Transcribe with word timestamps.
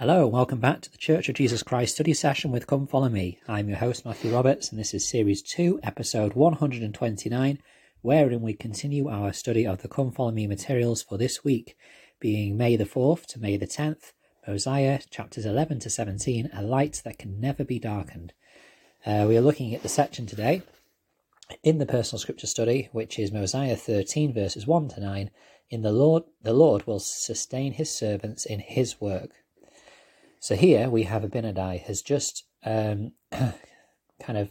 Hello, 0.00 0.22
and 0.22 0.32
welcome 0.32 0.60
back 0.60 0.80
to 0.80 0.90
the 0.90 0.96
Church 0.96 1.28
of 1.28 1.34
Jesus 1.34 1.62
Christ 1.62 1.96
study 1.96 2.14
session 2.14 2.50
with 2.50 2.66
Come 2.66 2.86
Follow 2.86 3.10
Me. 3.10 3.38
I'm 3.46 3.68
your 3.68 3.76
host, 3.76 4.06
Matthew 4.06 4.32
Roberts, 4.32 4.70
and 4.70 4.80
this 4.80 4.94
is 4.94 5.06
Series 5.06 5.42
2, 5.42 5.80
Episode 5.82 6.32
129, 6.32 7.58
wherein 8.00 8.40
we 8.40 8.54
continue 8.54 9.10
our 9.10 9.34
study 9.34 9.66
of 9.66 9.82
the 9.82 9.88
Come 9.88 10.10
Follow 10.10 10.30
Me 10.30 10.46
materials 10.46 11.02
for 11.02 11.18
this 11.18 11.44
week, 11.44 11.76
being 12.18 12.56
May 12.56 12.76
the 12.76 12.86
4th 12.86 13.26
to 13.26 13.38
May 13.38 13.58
the 13.58 13.66
10th, 13.66 14.14
Mosiah 14.48 15.00
chapters 15.10 15.44
11 15.44 15.80
to 15.80 15.90
17, 15.90 16.48
A 16.54 16.62
Light 16.62 17.02
That 17.04 17.18
Can 17.18 17.38
Never 17.38 17.62
Be 17.62 17.78
Darkened. 17.78 18.32
Uh, 19.04 19.26
we 19.28 19.36
are 19.36 19.42
looking 19.42 19.74
at 19.74 19.82
the 19.82 19.90
section 19.90 20.24
today 20.24 20.62
in 21.62 21.76
the 21.76 21.84
personal 21.84 22.20
scripture 22.20 22.46
study, 22.46 22.88
which 22.92 23.18
is 23.18 23.32
Mosiah 23.32 23.76
13, 23.76 24.32
verses 24.32 24.66
1 24.66 24.88
to 24.88 25.00
9. 25.00 25.30
In 25.68 25.82
the 25.82 25.92
Lord, 25.92 26.22
the 26.42 26.54
Lord 26.54 26.86
will 26.86 27.00
sustain 27.00 27.74
his 27.74 27.94
servants 27.94 28.46
in 28.46 28.60
his 28.60 28.98
work. 28.98 29.32
So 30.42 30.56
here 30.56 30.88
we 30.88 31.02
have 31.02 31.22
Abinadi 31.22 31.82
has 31.82 32.00
just 32.00 32.44
um, 32.64 33.12
kind 33.30 34.38
of 34.38 34.50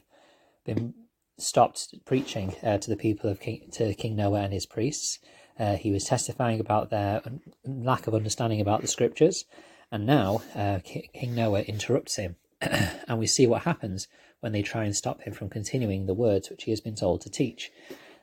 been 0.63 0.93
stopped 1.39 1.95
preaching 2.05 2.53
uh, 2.61 2.77
to 2.77 2.91
the 2.91 2.95
people 2.95 3.27
of 3.27 3.39
King, 3.39 3.69
to 3.71 3.95
King 3.95 4.15
Noah 4.15 4.41
and 4.41 4.53
his 4.53 4.67
priests. 4.67 5.17
Uh, 5.57 5.77
he 5.77 5.91
was 5.91 6.05
testifying 6.05 6.59
about 6.59 6.91
their 6.91 7.23
lack 7.65 8.05
of 8.05 8.13
understanding 8.13 8.61
about 8.61 8.81
the 8.81 8.87
scriptures, 8.87 9.45
and 9.91 10.05
now 10.05 10.43
uh, 10.55 10.77
King 10.83 11.33
Noah 11.33 11.61
interrupts 11.61 12.17
him, 12.17 12.35
and 12.61 13.17
we 13.17 13.25
see 13.25 13.47
what 13.47 13.63
happens 13.63 14.07
when 14.41 14.51
they 14.51 14.61
try 14.61 14.85
and 14.85 14.95
stop 14.95 15.21
him 15.21 15.33
from 15.33 15.49
continuing 15.49 16.05
the 16.05 16.13
words 16.13 16.51
which 16.51 16.65
he 16.65 16.71
has 16.71 16.81
been 16.81 16.95
told 16.95 17.21
to 17.21 17.31
teach. 17.31 17.71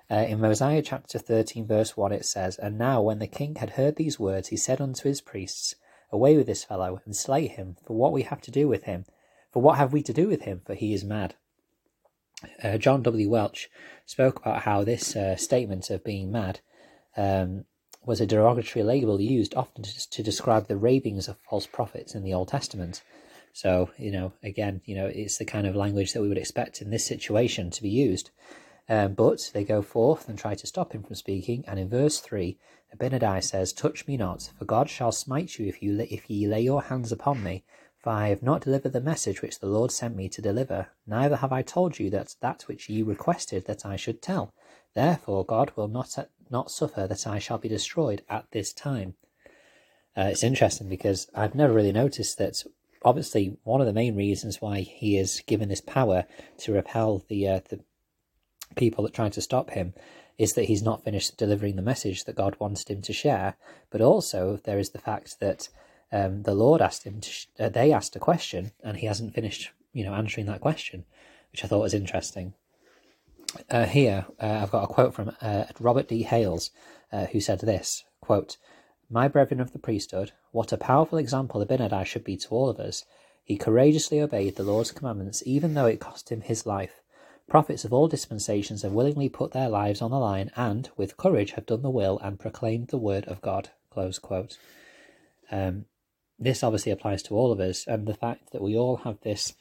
Uh, 0.08 0.24
in 0.28 0.40
Mosiah 0.40 0.82
chapter 0.82 1.18
13, 1.18 1.66
verse 1.66 1.96
1, 1.96 2.12
it 2.12 2.24
says, 2.24 2.58
And 2.58 2.78
now 2.78 3.02
when 3.02 3.18
the 3.18 3.26
king 3.26 3.56
had 3.56 3.70
heard 3.70 3.96
these 3.96 4.20
words, 4.20 4.48
he 4.48 4.56
said 4.56 4.80
unto 4.80 5.08
his 5.08 5.20
priests, 5.20 5.74
Away 6.10 6.36
with 6.36 6.46
this 6.46 6.64
fellow, 6.64 7.00
and 7.04 7.16
slay 7.16 7.46
him, 7.46 7.76
for 7.84 7.96
what 7.96 8.12
we 8.12 8.22
have 8.22 8.40
to 8.42 8.50
do 8.50 8.68
with 8.68 8.84
him. 8.84 9.04
For 9.52 9.62
what 9.62 9.78
have 9.78 9.92
we 9.92 10.02
to 10.02 10.12
do 10.12 10.28
with 10.28 10.42
him? 10.42 10.62
For 10.64 10.74
he 10.74 10.92
is 10.92 11.04
mad. 11.04 11.34
Uh, 12.62 12.76
John 12.76 13.02
W. 13.02 13.30
Welch 13.30 13.68
spoke 14.04 14.38
about 14.40 14.62
how 14.62 14.84
this 14.84 15.16
uh, 15.16 15.36
statement 15.36 15.90
of 15.90 16.04
being 16.04 16.30
mad 16.30 16.60
um, 17.16 17.64
was 18.04 18.20
a 18.20 18.26
derogatory 18.26 18.82
label 18.82 19.20
used 19.20 19.54
often 19.54 19.82
to, 19.82 20.10
to, 20.10 20.22
describe 20.22 20.68
the 20.68 20.76
ravings 20.76 21.28
of 21.28 21.38
false 21.48 21.66
prophets 21.66 22.14
in 22.14 22.22
the 22.22 22.34
Old 22.34 22.48
Testament. 22.48 23.02
So, 23.52 23.90
you 23.96 24.12
know, 24.12 24.34
again, 24.42 24.82
you 24.84 24.94
know, 24.94 25.06
it's 25.06 25.38
the 25.38 25.46
kind 25.46 25.66
of 25.66 25.74
language 25.74 26.12
that 26.12 26.20
we 26.20 26.28
would 26.28 26.36
expect 26.36 26.82
in 26.82 26.90
this 26.90 27.06
situation 27.06 27.70
to 27.70 27.82
be 27.82 27.88
used. 27.88 28.30
Um, 28.88 29.14
but 29.14 29.50
they 29.52 29.64
go 29.64 29.82
forth 29.82 30.28
and 30.28 30.38
try 30.38 30.54
to 30.54 30.66
stop 30.66 30.92
him 30.92 31.02
from 31.02 31.16
speaking. 31.16 31.64
And 31.66 31.78
in 31.78 31.88
verse 31.88 32.20
3, 32.20 32.56
Abinadi 32.94 33.42
says, 33.42 33.72
Touch 33.72 34.06
me 34.06 34.16
not, 34.16 34.50
for 34.58 34.64
God 34.64 34.88
shall 34.88 35.12
smite 35.12 35.58
you 35.58 35.66
if, 35.66 35.82
you 35.82 35.98
if 36.08 36.30
ye 36.30 36.46
lay 36.46 36.60
your 36.60 36.82
hands 36.82 37.10
upon 37.10 37.42
me. 37.42 37.64
For 37.98 38.10
I 38.10 38.28
have 38.28 38.42
not 38.42 38.60
delivered 38.60 38.92
the 38.92 39.00
message 39.00 39.42
which 39.42 39.58
the 39.58 39.66
Lord 39.66 39.90
sent 39.90 40.14
me 40.14 40.28
to 40.28 40.40
deliver, 40.40 40.88
neither 41.06 41.36
have 41.36 41.52
I 41.52 41.62
told 41.62 41.98
you 41.98 42.08
that 42.10 42.36
that 42.40 42.62
which 42.68 42.88
ye 42.88 43.02
requested 43.02 43.66
that 43.66 43.84
I 43.84 43.96
should 43.96 44.22
tell. 44.22 44.54
Therefore 44.94 45.44
God 45.44 45.72
will 45.74 45.88
not, 45.88 46.16
not 46.48 46.70
suffer 46.70 47.08
that 47.08 47.26
I 47.26 47.40
shall 47.40 47.58
be 47.58 47.68
destroyed 47.68 48.22
at 48.28 48.46
this 48.52 48.72
time. 48.72 49.14
Uh, 50.16 50.28
it's 50.30 50.44
interesting 50.44 50.88
because 50.88 51.28
I've 51.34 51.56
never 51.56 51.72
really 51.72 51.92
noticed 51.92 52.38
that 52.38 52.62
obviously 53.04 53.56
one 53.64 53.80
of 53.80 53.86
the 53.88 53.92
main 53.92 54.14
reasons 54.14 54.60
why 54.60 54.80
he 54.80 55.18
is 55.18 55.42
given 55.46 55.68
this 55.68 55.80
power 55.80 56.26
to 56.58 56.72
repel 56.72 57.24
the 57.28 57.48
uh, 57.48 57.60
the 57.68 57.80
people 58.74 59.04
that 59.04 59.14
try 59.14 59.28
to 59.28 59.40
stop 59.40 59.70
him 59.70 59.94
is 60.38 60.52
that 60.54 60.64
he's 60.64 60.82
not 60.82 61.04
finished 61.04 61.36
delivering 61.36 61.76
the 61.76 61.82
message 61.82 62.24
that 62.24 62.36
God 62.36 62.56
wanted 62.58 62.90
him 62.90 63.02
to 63.02 63.12
share. 63.12 63.56
But 63.90 64.00
also, 64.00 64.60
there 64.64 64.78
is 64.78 64.90
the 64.90 64.98
fact 64.98 65.40
that 65.40 65.68
um, 66.12 66.42
the 66.42 66.54
Lord 66.54 66.82
asked 66.82 67.04
him 67.04 67.20
to, 67.20 67.30
sh- 67.30 67.46
uh, 67.58 67.68
they 67.68 67.92
asked 67.92 68.16
a 68.16 68.20
question, 68.20 68.72
and 68.82 68.96
he 68.96 69.06
hasn't 69.06 69.34
finished, 69.34 69.70
you 69.92 70.04
know, 70.04 70.14
answering 70.14 70.46
that 70.46 70.60
question, 70.60 71.04
which 71.52 71.64
I 71.64 71.68
thought 71.68 71.82
was 71.82 71.94
interesting. 71.94 72.54
Uh, 73.70 73.86
here, 73.86 74.26
uh, 74.40 74.60
I've 74.62 74.70
got 74.70 74.84
a 74.84 74.88
quote 74.88 75.14
from 75.14 75.34
uh, 75.40 75.64
Robert 75.80 76.08
D. 76.08 76.22
Hales, 76.22 76.70
uh, 77.12 77.26
who 77.26 77.40
said 77.40 77.60
this 77.60 78.04
quote, 78.20 78.56
My 79.08 79.28
brethren 79.28 79.60
of 79.60 79.72
the 79.72 79.78
priesthood, 79.78 80.32
what 80.50 80.72
a 80.72 80.76
powerful 80.76 81.18
example 81.18 81.64
Abinadi 81.64 82.04
should 82.04 82.24
be 82.24 82.36
to 82.38 82.48
all 82.48 82.68
of 82.68 82.80
us. 82.80 83.04
He 83.44 83.56
courageously 83.56 84.20
obeyed 84.20 84.56
the 84.56 84.64
Lord's 84.64 84.90
commandments, 84.90 85.42
even 85.46 85.74
though 85.74 85.86
it 85.86 86.00
cost 86.00 86.30
him 86.30 86.40
his 86.40 86.66
life. 86.66 87.00
Prophets 87.48 87.84
of 87.84 87.92
all 87.92 88.08
dispensations 88.08 88.82
have 88.82 88.92
willingly 88.92 89.28
put 89.28 89.52
their 89.52 89.68
lives 89.68 90.02
on 90.02 90.10
the 90.10 90.18
line 90.18 90.50
and, 90.56 90.90
with 90.96 91.16
courage, 91.16 91.52
have 91.52 91.66
done 91.66 91.82
the 91.82 91.90
will 91.90 92.18
and 92.18 92.40
proclaimed 92.40 92.88
the 92.88 92.98
word 92.98 93.24
of 93.26 93.40
God. 93.40 93.70
Close 93.90 94.18
quote. 94.18 94.58
Um, 95.50 95.84
this 96.38 96.64
obviously 96.64 96.90
applies 96.92 97.22
to 97.24 97.34
all 97.34 97.52
of 97.52 97.60
us, 97.60 97.86
and 97.86 98.06
the 98.06 98.14
fact 98.14 98.50
that 98.52 98.62
we 98.62 98.76
all 98.76 98.96
have 98.98 99.20
this 99.20 99.54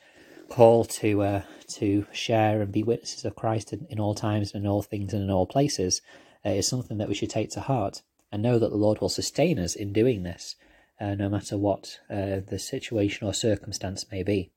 call 0.49 0.85
to 0.85 1.21
uh, 1.21 1.41
to 1.67 2.05
share 2.11 2.61
and 2.61 2.71
be 2.71 2.83
witnesses 2.83 3.25
of 3.25 3.35
Christ 3.35 3.71
in, 3.71 3.85
in, 3.89 3.99
all 3.99 4.15
times 4.15 4.53
and 4.53 4.65
in 4.65 4.69
all 4.69 4.81
things 4.81 5.13
and 5.13 5.23
in 5.23 5.31
all 5.31 5.47
places 5.47 6.01
uh, 6.45 6.49
is 6.49 6.67
something 6.67 6.97
that 6.97 7.07
we 7.07 7.15
should 7.15 7.29
take 7.29 7.49
to 7.51 7.61
heart 7.61 8.01
and 8.31 8.41
know 8.41 8.59
that 8.59 8.69
the 8.69 8.77
Lord 8.77 8.99
will 8.99 9.09
sustain 9.09 9.57
us 9.59 9.75
in 9.75 9.93
doing 9.93 10.23
this, 10.23 10.55
uh, 10.99 11.15
no 11.15 11.29
matter 11.29 11.57
what 11.57 11.99
uh, 12.09 12.41
the 12.47 12.59
situation 12.59 13.27
or 13.27 13.33
circumstance 13.33 14.05
may 14.11 14.23
be. 14.23 14.51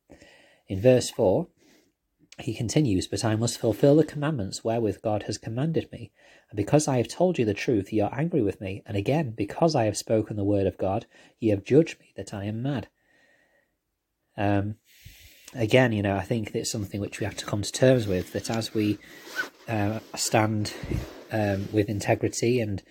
In 0.66 0.80
verse 0.80 1.10
4, 1.10 1.46
he 2.40 2.54
continues, 2.54 3.06
But 3.06 3.24
I 3.24 3.36
must 3.36 3.58
fulfill 3.58 3.96
the 3.96 4.04
commandments 4.04 4.64
wherewith 4.64 5.02
God 5.02 5.24
has 5.24 5.38
commanded 5.38 5.90
me. 5.92 6.12
And 6.50 6.56
because 6.56 6.88
I 6.88 6.98
have 6.98 7.08
told 7.08 7.38
you 7.38 7.44
the 7.44 7.54
truth, 7.54 7.92
ye 7.92 8.00
are 8.00 8.14
angry 8.16 8.42
with 8.42 8.60
me. 8.60 8.82
And 8.86 8.96
again, 8.96 9.34
because 9.36 9.74
I 9.74 9.84
have 9.84 9.96
spoken 9.96 10.36
the 10.36 10.44
word 10.44 10.66
of 10.66 10.78
God, 10.78 11.06
ye 11.40 11.50
have 11.50 11.64
judged 11.64 11.98
me 12.00 12.12
that 12.16 12.32
I 12.32 12.44
am 12.44 12.62
mad. 12.62 12.88
Um, 14.36 14.76
again, 15.54 15.92
you 15.92 16.02
know, 16.02 16.16
I 16.16 16.22
think 16.22 16.54
it's 16.54 16.70
something 16.70 17.00
which 17.00 17.20
we 17.20 17.24
have 17.24 17.36
to 17.36 17.46
come 17.46 17.62
to 17.62 17.72
terms 17.72 18.06
with 18.06 18.32
that 18.32 18.50
as 18.50 18.72
we 18.72 18.98
uh, 19.66 19.98
stand 20.14 20.72
um, 21.32 21.68
with 21.72 21.88
integrity 21.88 22.60
and 22.60 22.82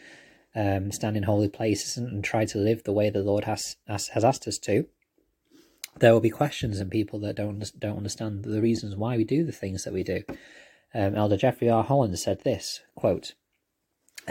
um, 0.55 0.91
stand 0.91 1.15
in 1.15 1.23
holy 1.23 1.49
places 1.49 1.97
and, 1.97 2.07
and, 2.07 2.23
try 2.23 2.43
to 2.45 2.57
live 2.57 2.83
the 2.83 2.91
way 2.91 3.09
the 3.09 3.21
Lord 3.21 3.43
has, 3.43 3.75
has, 3.87 4.07
has 4.09 4.23
asked 4.23 4.47
us 4.47 4.57
to, 4.59 4.87
there 5.99 6.13
will 6.13 6.19
be 6.19 6.29
questions 6.29 6.79
and 6.79 6.91
people 6.91 7.19
that 7.19 7.35
don't 7.35 7.63
don't 7.79 7.97
understand 7.97 8.43
the 8.43 8.61
reasons 8.61 8.95
why 8.95 9.17
we 9.17 9.23
do 9.23 9.43
the 9.43 9.51
things 9.51 9.83
that 9.83 9.93
we 9.93 10.03
do. 10.03 10.23
Um, 10.93 11.15
Elder 11.15 11.37
Jeffrey 11.37 11.69
R. 11.69 11.83
Holland 11.83 12.17
said 12.17 12.43
this 12.43 12.81
quote, 12.95 13.33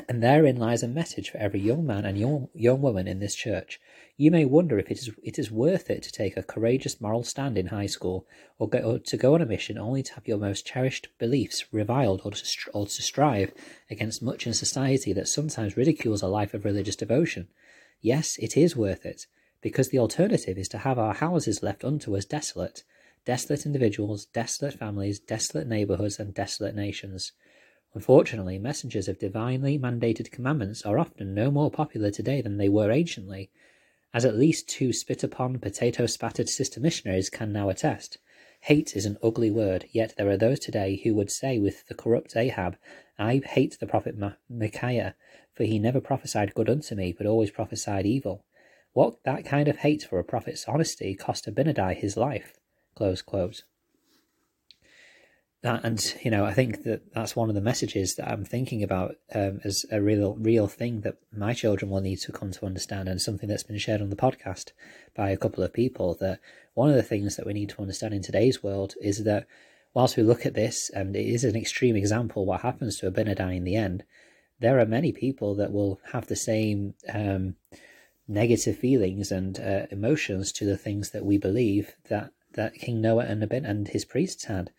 and 0.09 0.22
therein 0.22 0.56
lies 0.56 0.82
a 0.82 0.88
message 0.88 1.31
for 1.31 1.38
every 1.38 1.60
young 1.60 1.87
man 1.87 2.05
and 2.05 2.19
young, 2.19 2.49
young 2.55 2.82
woman 2.82 3.09
in 3.09 3.19
this 3.19 3.34
church. 3.34 3.81
You 4.19 4.31
may 4.31 4.44
wonder 4.44 4.78
if 4.78 4.91
it 4.91 4.99
is 4.99 5.10
it 5.22 5.38
is 5.38 5.50
worth 5.50 5.91
it 5.91 6.03
to 6.03 6.12
take 6.12 6.37
a 6.37 6.43
courageous 6.43 7.00
moral 7.00 7.22
stand 7.22 7.56
in 7.56 7.69
high 7.69 7.87
school, 7.87 8.26
or, 8.59 8.69
go, 8.69 8.78
or 8.78 8.99
to 8.99 9.16
go 9.16 9.34
on 9.34 9.43
a 9.43 9.47
mission 9.47 9.78
only 9.78 10.03
to 10.03 10.15
have 10.15 10.26
your 10.26 10.38
most 10.38 10.66
cherished 10.66 11.09
beliefs 11.19 11.65
reviled, 11.72 12.22
or 12.25 12.31
to, 12.31 12.44
or 12.72 12.87
to 12.87 13.03
strive 13.03 13.53
against 13.91 14.22
much 14.22 14.47
in 14.47 14.55
society 14.55 15.12
that 15.12 15.28
sometimes 15.28 15.76
ridicules 15.76 16.22
a 16.22 16.28
life 16.28 16.55
of 16.55 16.65
religious 16.65 16.97
devotion. 16.97 17.49
Yes, 18.00 18.37
it 18.38 18.56
is 18.56 18.76
worth 18.76 19.05
it, 19.06 19.26
because 19.66 19.88
the 19.88 19.99
alternative 19.99 20.56
is 20.56 20.69
to 20.69 20.78
have 20.78 20.97
our 20.97 21.15
houses 21.15 21.60
left 21.60 21.82
unto 21.82 22.16
us 22.16 22.25
desolate, 22.25 22.84
desolate 23.25 23.66
individuals, 23.66 24.27
desolate 24.27 24.75
families, 24.75 25.19
desolate 25.19 25.66
neighbourhoods, 25.66 26.21
and 26.21 26.32
desolate 26.32 26.77
nations. 26.77 27.32
Unfortunately, 27.93 28.60
messengers 28.60 29.09
of 29.09 29.19
divinely 29.19 29.76
mandated 29.76 30.31
commandments 30.31 30.82
are 30.82 31.00
often 31.00 31.34
no 31.34 31.50
more 31.50 31.69
popular 31.69 32.12
today 32.12 32.41
than 32.41 32.59
they 32.59 32.69
were 32.69 32.93
anciently, 32.93 33.50
as 34.15 34.25
at 34.25 34.37
least 34.37 34.69
two 34.69 34.93
spit 34.93 35.25
upon, 35.25 35.59
potato 35.59 36.06
spattered 36.06 36.49
sister 36.49 36.78
missionaries 36.78 37.28
can 37.28 37.53
now 37.53 37.69
attest. 37.69 38.19
Hate 38.60 38.94
is 38.94 39.05
an 39.05 39.19
ugly 39.21 39.50
word, 39.50 39.87
yet 39.91 40.15
there 40.16 40.31
are 40.31 40.37
those 40.37 40.60
today 40.60 41.00
who 41.03 41.12
would 41.16 41.32
say 41.32 41.59
with 41.59 41.84
the 41.88 41.94
corrupt 41.94 42.37
Ahab, 42.37 42.76
I 43.19 43.43
hate 43.44 43.81
the 43.81 43.88
prophet 43.88 44.15
Micaiah, 44.49 45.16
for 45.55 45.65
he 45.65 45.81
never 45.81 46.00
prophesied 46.00 46.55
good 46.55 46.71
unto 46.71 46.94
me, 46.94 47.12
but 47.12 47.26
always 47.26 47.50
prophesied 47.50 48.06
evil. 48.06 48.44
What 48.96 49.22
that 49.24 49.44
kind 49.44 49.68
of 49.68 49.76
hate 49.76 50.04
for 50.04 50.18
a 50.18 50.24
prophet's 50.24 50.64
honesty 50.66 51.14
cost 51.14 51.44
Abinadi 51.44 51.94
his 51.94 52.16
life. 52.16 52.54
Close 52.94 53.20
quote. 53.20 53.62
That, 55.62 55.84
and 55.84 56.02
you 56.25 56.31
know, 56.31 56.46
I 56.46 56.54
think 56.54 56.84
that 56.84 57.12
that's 57.12 57.37
one 57.37 57.50
of 57.50 57.54
the 57.54 57.60
messages 57.60 58.14
that 58.14 58.26
I'm 58.26 58.46
thinking 58.46 58.82
about 58.82 59.16
um, 59.34 59.60
as 59.64 59.84
a 59.93 60.00
real, 60.00 60.34
real 60.37 60.66
thing 60.66 61.02
that 61.02 61.19
my 61.31 61.52
children 61.52 61.90
will 61.90 62.00
need 62.00 62.20
to 62.20 62.32
come 62.32 62.52
to 62.52 62.64
understand, 62.64 63.06
and 63.06 63.20
something 63.20 63.50
that's 63.50 63.64
been 63.64 63.76
shared 63.76 64.00
on 64.00 64.08
the 64.08 64.16
podcast 64.16 64.72
by 65.14 65.28
a 65.28 65.37
couple 65.37 65.62
of 65.62 65.75
people. 65.75 66.16
That 66.19 66.40
one 66.72 66.88
of 66.88 66.96
the 66.96 67.02
things 67.02 67.37
that 67.37 67.44
we 67.44 67.52
need 67.52 67.69
to 67.69 67.82
understand 67.82 68.14
in 68.14 68.22
today's 68.22 68.62
world 68.62 68.94
is 69.02 69.25
that 69.25 69.46
whilst 69.92 70.16
we 70.16 70.22
look 70.22 70.46
at 70.46 70.54
this, 70.54 70.88
and 70.88 71.14
it 71.14 71.26
is 71.26 71.44
an 71.44 71.54
extreme 71.54 71.96
example, 71.96 72.46
what 72.46 72.62
happens 72.62 72.99
to 73.00 73.10
Abinadi 73.10 73.58
in 73.58 73.64
the 73.64 73.76
end, 73.76 74.04
there 74.58 74.81
are 74.81 74.87
many 74.87 75.12
people 75.12 75.54
that 75.56 75.70
will 75.70 76.00
have 76.12 76.28
the 76.28 76.34
same 76.34 76.94
um, 77.12 77.56
negative 78.28 78.76
feelings 78.78 79.31
and 79.31 79.58
uh, 79.61 79.87
emotions 79.90 80.52
to 80.52 80.64
the 80.64 80.76
things 80.76 81.11
that 81.11 81.25
we 81.25 81.38
believe 81.38 81.96
that 82.08 82.32
that 82.55 82.75
King 82.75 83.00
Noah 83.00 83.25
and 83.25 83.43
Abin 83.43 83.69
and 83.69 83.88
his 83.88 84.05
priests 84.05 84.44
had. 84.44 84.70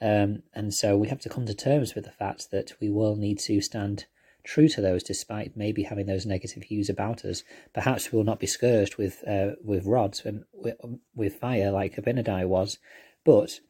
Um, 0.00 0.42
and 0.54 0.72
so 0.72 0.96
we 0.96 1.08
have 1.08 1.20
to 1.20 1.28
come 1.28 1.46
to 1.46 1.54
terms 1.54 1.94
with 1.94 2.04
the 2.04 2.12
fact 2.12 2.50
that 2.50 2.74
we 2.80 2.88
will 2.88 3.16
need 3.16 3.38
to 3.40 3.60
stand 3.60 4.06
true 4.44 4.68
to 4.68 4.80
those 4.80 5.02
despite 5.02 5.56
maybe 5.56 5.82
having 5.82 6.06
those 6.06 6.24
negative 6.24 6.64
views 6.68 6.88
about 6.88 7.24
us. 7.24 7.42
Perhaps 7.74 8.12
we 8.12 8.16
will 8.16 8.24
not 8.24 8.38
be 8.38 8.46
scourged 8.46 8.96
with 8.96 9.26
uh, 9.26 9.52
with 9.62 9.84
rods 9.84 10.24
and 10.24 10.44
with, 10.54 10.76
with 11.14 11.40
fire 11.40 11.70
like 11.70 11.96
Abinadi 11.96 12.46
was, 12.46 12.78
but 13.24 13.60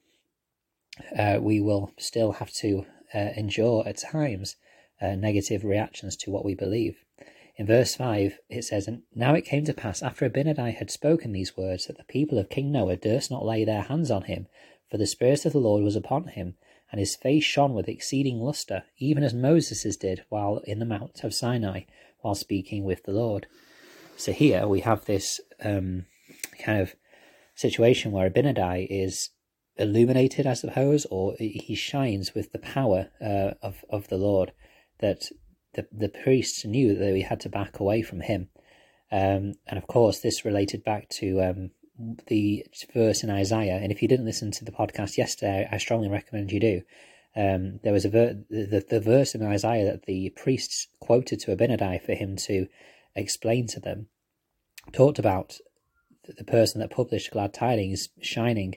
uh, 1.18 1.38
we 1.40 1.60
will 1.60 1.92
still 1.98 2.32
have 2.32 2.52
to 2.52 2.84
uh, 3.14 3.30
endure 3.36 3.86
at 3.86 3.98
times 3.98 4.56
uh, 5.00 5.14
negative 5.14 5.64
reactions 5.64 6.16
to 6.16 6.30
what 6.30 6.44
we 6.44 6.54
believe. 6.54 7.05
In 7.56 7.66
verse 7.66 7.94
5, 7.94 8.38
it 8.50 8.64
says, 8.64 8.86
And 8.86 9.02
now 9.14 9.34
it 9.34 9.46
came 9.46 9.64
to 9.64 9.72
pass, 9.72 10.02
after 10.02 10.28
Abinadi 10.28 10.74
had 10.74 10.90
spoken 10.90 11.32
these 11.32 11.56
words, 11.56 11.86
that 11.86 11.96
the 11.96 12.04
people 12.04 12.38
of 12.38 12.50
King 12.50 12.70
Noah 12.70 12.96
durst 12.96 13.30
not 13.30 13.46
lay 13.46 13.64
their 13.64 13.82
hands 13.82 14.10
on 14.10 14.22
him, 14.22 14.46
for 14.90 14.98
the 14.98 15.06
Spirit 15.06 15.46
of 15.46 15.52
the 15.52 15.58
Lord 15.58 15.82
was 15.82 15.96
upon 15.96 16.28
him, 16.28 16.56
and 16.92 16.98
his 16.98 17.16
face 17.16 17.44
shone 17.44 17.72
with 17.72 17.88
exceeding 17.88 18.40
lustre, 18.40 18.84
even 18.98 19.24
as 19.24 19.32
Moses' 19.32 19.96
did 19.96 20.24
while 20.28 20.58
in 20.64 20.78
the 20.78 20.84
Mount 20.84 21.24
of 21.24 21.34
Sinai, 21.34 21.82
while 22.20 22.34
speaking 22.34 22.84
with 22.84 23.04
the 23.04 23.12
Lord. 23.12 23.46
So 24.16 24.32
here 24.32 24.66
we 24.66 24.80
have 24.80 25.06
this 25.06 25.40
um, 25.64 26.04
kind 26.62 26.80
of 26.80 26.94
situation 27.54 28.12
where 28.12 28.28
Abinadi 28.28 28.86
is 28.88 29.30
illuminated, 29.76 30.46
I 30.46 30.54
suppose, 30.54 31.06
or 31.10 31.34
he 31.38 31.74
shines 31.74 32.34
with 32.34 32.52
the 32.52 32.58
power 32.58 33.08
uh, 33.20 33.54
of 33.62 33.84
of 33.90 34.08
the 34.08 34.16
Lord. 34.16 34.52
That 35.00 35.30
the 35.76 35.86
the 35.92 36.08
priests 36.08 36.64
knew 36.64 36.94
that 36.94 37.00
they 37.00 37.20
had 37.20 37.40
to 37.40 37.48
back 37.48 37.78
away 37.78 38.02
from 38.02 38.20
him, 38.20 38.48
um, 39.12 39.54
and 39.66 39.78
of 39.78 39.86
course 39.86 40.18
this 40.18 40.44
related 40.44 40.82
back 40.82 41.08
to 41.10 41.40
um, 41.40 41.70
the 42.26 42.66
verse 42.92 43.22
in 43.22 43.30
Isaiah. 43.30 43.78
And 43.82 43.92
if 43.92 44.02
you 44.02 44.08
didn't 44.08 44.26
listen 44.26 44.50
to 44.52 44.64
the 44.64 44.72
podcast 44.72 45.16
yesterday, 45.16 45.68
I 45.70 45.78
strongly 45.78 46.08
recommend 46.08 46.52
you 46.52 46.60
do. 46.60 46.82
Um, 47.36 47.80
there 47.82 47.92
was 47.92 48.04
a 48.04 48.10
ver- 48.10 48.42
the, 48.48 48.84
the 48.88 49.00
verse 49.00 49.34
in 49.34 49.42
Isaiah 49.42 49.84
that 49.84 50.06
the 50.06 50.30
priests 50.30 50.88
quoted 51.00 51.38
to 51.40 51.54
Abinadi 51.54 52.02
for 52.02 52.14
him 52.14 52.36
to 52.36 52.66
explain 53.14 53.66
to 53.68 53.80
them 53.80 54.08
talked 54.92 55.18
about 55.18 55.58
the 56.26 56.44
person 56.44 56.80
that 56.80 56.90
published 56.90 57.30
glad 57.30 57.52
tidings 57.54 58.08
shining 58.20 58.74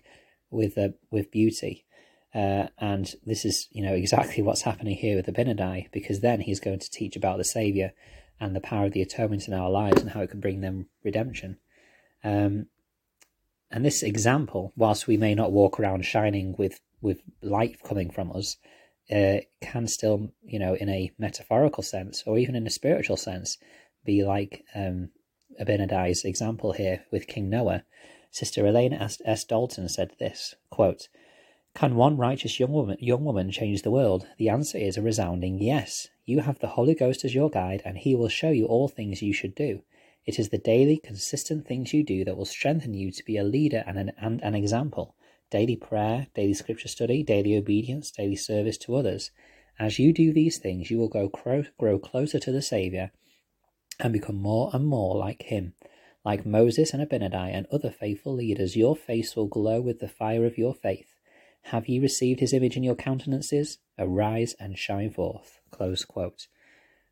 with 0.50 0.78
uh, 0.78 0.90
with 1.10 1.32
beauty. 1.32 1.86
Uh, 2.34 2.68
and 2.78 3.16
this 3.26 3.44
is, 3.44 3.68
you 3.72 3.82
know, 3.82 3.94
exactly 3.94 4.44
what's 4.44 4.62
happening 4.62 4.96
here 4.96 5.16
with 5.16 5.26
Abinadi, 5.26 5.92
because 5.92 6.20
then 6.20 6.42
he's 6.42 6.60
going 6.60 6.80
to 6.80 6.90
teach 6.90 7.16
about 7.16 7.38
the 7.38 7.44
Saviour 7.44 7.92
and 8.40 8.56
the 8.56 8.62
power 8.62 8.86
of 8.86 8.94
the 8.94 9.02
atonement 9.02 9.48
in 9.48 9.54
our 9.54 9.70
lives 9.70 10.02
and 10.02 10.12
how 10.12 10.22
it 10.22 10.30
can 10.30 10.40
bring 10.40 10.62
them 10.62 10.88
redemption. 11.04 11.58
Um, 12.24 12.68
and 13.72 13.86
this 13.86 14.04
example, 14.04 14.74
whilst 14.76 15.08
we 15.08 15.18
may 15.18 15.36
not 15.36 15.52
walk 15.52 15.80
around 15.80 16.06
shining 16.06 16.56
with, 16.58 16.82
with 17.02 17.22
light 17.42 17.82
coming 17.84 18.10
from 18.10 18.32
us, 18.32 18.58
uh, 19.12 19.38
can 19.62 19.88
still, 19.88 20.32
you 20.44 20.60
know, 20.60 20.76
in 20.76 20.90
a 20.90 21.12
metaphorical 21.18 21.84
sense 21.84 22.24
or 22.26 22.38
even 22.38 22.56
in 22.56 22.68
a 22.68 22.72
spiritual 22.72 23.18
sense, 23.18 23.58
be 24.06 24.24
like 24.24 24.64
um, 24.76 25.10
Abinadi's 25.60 26.24
example 26.24 26.74
here 26.74 27.04
with 27.12 27.28
King 27.28 27.50
Noah. 27.50 27.84
Sister 28.32 28.66
Elaine 28.66 28.94
S. 28.94 29.20
S. 29.26 29.44
Dalton 29.44 29.90
said 29.90 30.12
this 30.20 30.56
quote, 30.70 31.08
Can 31.76 31.96
one 31.96 32.18
righteous 32.18 32.60
young 32.60 32.74
woman, 32.74 32.98
young 33.00 33.24
woman 33.24 33.52
change 33.52 33.84
the 33.84 33.92
world? 33.92 34.28
The 34.38 34.50
answer 34.50 34.78
is 34.78 34.98
a 34.98 35.02
resounding 35.02 35.60
yes. 35.60 36.10
You 36.26 36.42
have 36.42 36.60
the 36.60 36.68
Holy 36.68 36.94
Ghost 36.94 37.24
as 37.24 37.34
your 37.34 37.50
guide, 37.50 37.82
and 37.86 37.98
he 37.98 38.16
will 38.16 38.28
show 38.28 38.50
you 38.50 38.66
all 38.66 38.88
things 38.88 39.22
you 39.22 39.34
should 39.34 39.56
do. 39.56 39.84
It 40.26 40.38
is 40.38 40.50
the 40.50 40.58
daily, 40.58 40.98
consistent 40.98 41.66
things 41.66 41.94
you 41.94 42.04
do 42.04 42.26
that 42.26 42.36
will 42.36 42.46
strengthen 42.46 42.94
you 42.94 43.12
to 43.12 43.24
be 43.24 43.38
a 43.38 43.44
leader 43.44 43.84
and 43.88 43.98
an, 43.98 44.12
and 44.18 44.42
an 44.44 44.56
example. 44.56 45.16
Daily 45.50 45.76
prayer, 45.76 46.28
daily 46.36 46.54
scripture 46.54 46.88
study, 46.88 47.24
daily 47.24 47.56
obedience, 47.56 48.12
daily 48.12 48.36
service 48.36 48.78
to 48.80 48.96
others. 48.96 49.32
As 49.80 49.98
you 49.98 50.12
do 50.12 50.34
these 50.34 50.58
things, 50.58 50.92
you 50.92 50.98
will 50.98 51.08
grow, 51.08 51.64
grow 51.78 51.98
closer 51.98 52.40
to 52.40 52.52
the 52.52 52.62
Saviour 52.62 53.12
and 54.00 54.12
become 54.12 54.36
more 54.36 54.70
and 54.74 54.86
more 54.86 55.16
like 55.18 55.44
Him. 55.44 55.74
Like 56.26 56.46
Moses 56.46 56.94
and 56.94 57.02
Abinadi 57.02 57.52
and 57.54 57.66
other 57.72 57.90
faithful 57.90 58.36
leaders, 58.36 58.76
your 58.76 58.96
face 58.96 59.36
will 59.36 59.48
glow 59.48 59.80
with 59.82 60.00
the 60.00 60.10
fire 60.10 60.46
of 60.46 60.58
your 60.58 60.74
faith. 60.74 61.09
Have 61.64 61.88
ye 61.88 62.00
received 62.00 62.40
his 62.40 62.54
image 62.54 62.76
in 62.76 62.84
your 62.84 62.96
countenances? 62.96 63.78
Arise 63.98 64.56
and 64.60 64.78
shine 64.78 65.12
forth. 65.12 65.60
Close 65.72 66.06
quote. 66.06 66.48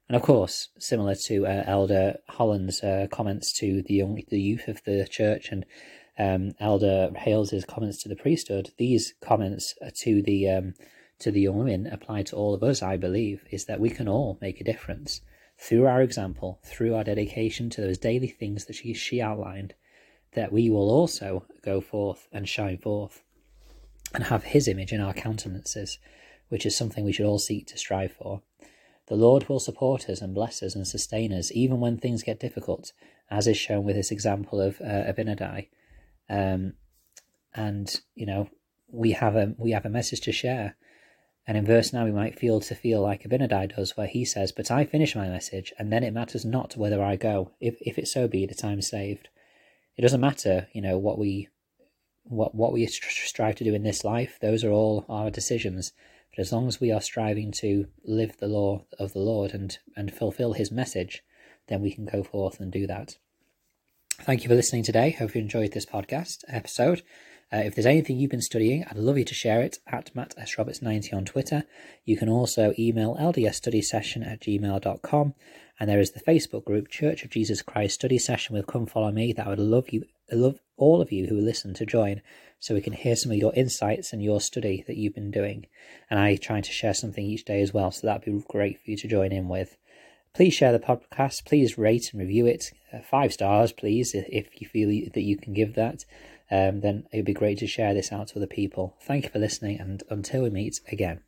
And 0.10 0.16
of 0.16 0.22
course, 0.22 0.70
similar 0.80 1.16
to 1.26 1.46
uh, 1.46 1.64
Elder 1.68 2.18
Holland's 2.30 2.82
uh, 2.82 3.08
comments 3.12 3.52
to 3.60 3.82
the 3.82 3.96
young, 3.96 4.22
the 4.30 4.40
youth 4.40 4.68
of 4.68 4.82
the 4.86 5.06
church 5.08 5.50
and 5.52 5.66
um, 6.18 6.54
Elder 6.60 7.12
Hales's 7.16 7.66
comments 7.66 8.02
to 8.04 8.10
the 8.10 8.16
priesthood, 8.16 8.72
these 8.78 9.14
comments 9.22 9.76
to 10.02 10.22
the 10.22 10.50
um, 10.50 10.74
to 11.20 11.32
the 11.32 11.42
young 11.42 11.58
women 11.58 11.88
apply 11.88 12.24
to 12.24 12.36
all 12.36 12.54
of 12.54 12.64
us. 12.64 12.82
I 12.82 12.98
believe 12.98 13.44
is 13.52 13.66
that 13.66 13.80
we 13.80 13.90
can 13.90 14.08
all 14.08 14.38
make 14.42 14.62
a 14.62 14.64
difference 14.64 15.22
through 15.58 15.86
our 15.88 16.02
example, 16.02 16.60
through 16.64 16.96
our 16.96 17.04
dedication 17.04 17.70
to 17.72 17.82
those 17.82 17.98
daily 17.98 18.28
things 18.28 18.66
that 18.66 18.76
she 18.76 18.94
she 18.94 19.22
outlined. 19.22 19.74
That 20.34 20.52
we 20.52 20.70
will 20.70 20.90
also 20.90 21.46
go 21.64 21.82
forth 21.82 22.28
and 22.32 22.48
shine 22.48 22.78
forth, 22.78 23.24
and 24.14 24.26
have 24.26 24.44
His 24.44 24.68
image 24.68 24.94
in 24.94 25.02
our 25.02 25.14
countenances, 25.14 26.00
which 26.50 26.66
is 26.66 26.76
something 26.76 27.04
we 27.04 27.12
should 27.12 27.26
all 27.26 27.40
seek 27.40 27.68
to 27.68 27.78
strive 27.78 28.14
for. 28.14 28.42
The 29.08 29.16
Lord 29.16 29.48
will 29.48 29.60
support 29.60 30.10
us 30.10 30.22
and 30.22 30.36
bless 30.36 30.62
us 30.62 30.76
and 30.76 30.86
sustain 30.86 31.32
us, 31.32 31.52
even 31.54 31.80
when 31.80 31.98
things 31.98 32.24
get 32.24 32.40
difficult, 32.40 32.92
as 33.32 33.48
is 33.48 33.58
shown 33.58 33.84
with 33.84 33.96
this 33.96 34.12
example 34.12 34.60
of 34.60 34.82
uh, 34.82 35.12
Abinadi. 35.12 35.70
Um, 36.30 36.74
and 37.56 38.02
you 38.16 38.26
know, 38.26 38.50
we 38.90 39.12
have 39.12 39.36
a 39.36 39.56
we 39.58 39.72
have 39.72 39.86
a 39.86 39.90
message 39.90 40.22
to 40.22 40.32
share. 40.32 40.76
And 41.50 41.58
in 41.58 41.66
verse 41.66 41.94
now, 41.94 42.04
we 42.04 42.12
might 42.12 42.38
feel 42.38 42.60
to 42.60 42.76
feel 42.76 43.02
like 43.02 43.24
Abinadi 43.24 43.74
does, 43.74 43.96
where 43.96 44.08
he 44.08 44.26
says, 44.26 44.52
"But 44.52 44.70
I 44.70 44.84
finish 44.84 45.16
my 45.16 45.30
message, 45.30 45.74
and 45.80 45.92
then 45.92 46.04
it 46.04 46.14
matters 46.14 46.44
not 46.44 46.76
whether 46.76 47.02
I 47.02 47.16
go, 47.16 47.52
if 47.62 47.78
if 47.82 47.98
it 47.98 48.10
so 48.10 48.28
be 48.28 48.46
that 48.46 48.66
I'm 48.66 48.82
saved." 48.82 49.30
It 49.96 50.02
doesn't 50.02 50.22
matter, 50.22 50.68
you 50.74 50.82
know, 50.82 50.98
what 50.98 51.18
we 51.18 51.48
what 52.30 52.56
what 52.56 52.74
we 52.74 52.86
strive 52.88 53.56
to 53.56 53.64
do 53.64 53.74
in 53.74 53.84
this 53.84 54.04
life. 54.04 54.38
Those 54.42 54.64
are 54.64 54.72
all 54.72 55.06
our 55.10 55.30
decisions. 55.30 55.94
But 56.32 56.42
as 56.42 56.52
long 56.52 56.68
as 56.68 56.80
we 56.80 56.92
are 56.92 57.02
striving 57.02 57.52
to 57.54 57.88
live 58.06 58.38
the 58.38 58.48
law 58.48 58.86
of 59.00 59.14
the 59.14 59.20
Lord 59.20 59.56
and, 59.56 59.78
and 59.96 60.14
fulfill 60.14 60.54
his 60.54 60.72
message, 60.72 61.24
then 61.68 61.82
we 61.82 61.92
can 61.92 62.06
go 62.06 62.22
forth 62.22 62.60
and 62.60 62.72
do 62.72 62.86
that. 62.86 63.18
Thank 64.22 64.44
you 64.44 64.50
for 64.50 64.56
listening 64.56 64.84
today. 64.84 65.12
Hope 65.12 65.36
you 65.36 65.42
enjoyed 65.42 65.72
this 65.72 65.86
podcast 65.86 66.44
episode. 66.48 67.02
Uh, 67.52 67.58
if 67.58 67.76
there's 67.76 67.86
anything 67.86 68.18
you've 68.18 68.32
been 68.32 68.42
studying, 68.42 68.84
I'd 68.84 68.98
love 68.98 69.18
you 69.18 69.24
to 69.24 69.34
share 69.34 69.62
it 69.62 69.80
at 69.88 70.14
Matt 70.16 70.36
S. 70.38 70.58
Roberts 70.58 70.82
90 70.82 71.14
on 71.14 71.26
Twitter. 71.26 71.64
You 72.04 72.18
can 72.18 72.28
also 72.28 72.74
email 72.78 73.16
ldsstudysession 73.16 74.28
at 74.30 74.42
gmail.com. 74.42 75.34
And 75.80 75.90
there 75.90 76.00
is 76.00 76.12
the 76.12 76.20
Facebook 76.20 76.66
group, 76.66 76.90
Church 76.90 77.24
of 77.24 77.30
Jesus 77.30 77.62
Christ 77.62 77.96
Study 77.96 78.18
Session 78.18 78.56
with 78.56 78.68
Come 78.68 78.86
Follow 78.86 79.12
Me, 79.12 79.32
that 79.34 79.46
I 79.46 79.50
would 79.50 79.60
love 79.60 79.90
you, 79.90 80.06
love 80.32 80.60
all 80.78 81.02
of 81.02 81.12
you 81.12 81.28
who 81.28 81.40
listen 81.40 81.74
to 81.76 81.86
join 81.86 82.22
so 82.60 82.74
we 82.74 82.82
can 82.82 82.94
hear 82.94 83.16
some 83.16 83.32
of 83.32 83.38
your 83.38 83.54
insights 83.56 84.14
and 84.14 84.24
your 84.24 84.42
study 84.42 84.84
that 84.88 84.98
you've 84.98 85.16
been 85.16 85.32
doing. 85.32 85.66
And 86.10 86.20
I 86.20 86.36
try 86.36 86.62
to 86.62 86.72
share 86.72 86.94
something 86.94 87.24
each 87.24 87.46
day 87.46 87.62
as 87.62 87.74
well, 87.74 87.92
so 87.92 88.08
that'd 88.08 88.26
be 88.26 88.44
great 88.48 88.80
for 88.80 88.92
you 88.92 88.98
to 88.98 89.08
join 89.08 89.32
in 89.32 89.48
with. 89.48 89.78
Please 90.34 90.54
share 90.54 90.72
the 90.72 90.80
podcast. 90.80 91.46
Please 91.46 91.78
rate 91.78 92.12
and 92.12 92.22
review 92.22 92.46
it. 92.46 92.72
Uh, 92.94 93.00
five 93.00 93.34
stars, 93.34 93.72
please, 93.72 94.14
if 94.14 94.62
you 94.62 94.68
feel 94.68 94.90
that 95.14 95.22
you 95.22 95.38
can 95.38 95.54
give 95.54 95.76
that. 95.76 96.06
Um, 96.50 96.82
then 96.82 97.06
it 97.12 97.18
would 97.18 97.26
be 97.26 97.34
great 97.34 97.58
to 97.60 97.68
share 97.68 97.94
this 97.94 98.12
out 98.12 98.30
to 98.30 98.38
other 98.38 98.48
people. 98.48 98.96
Thank 99.02 99.26
you 99.26 99.30
for 99.30 99.40
listening, 99.40 99.80
and 99.80 100.04
until 100.10 100.44
we 100.44 100.50
meet 100.50 100.80
again. 100.92 101.27